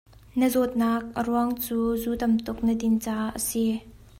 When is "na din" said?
2.65-2.95